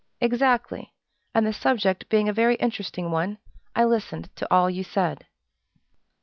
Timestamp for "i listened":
3.75-4.35